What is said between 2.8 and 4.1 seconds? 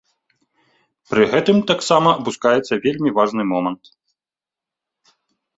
вельмі важны момант.